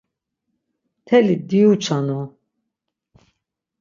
“Mteli 1.03 1.35
diuçanu! 1.49 2.21